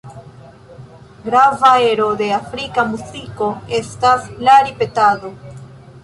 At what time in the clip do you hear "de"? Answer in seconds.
2.21-2.29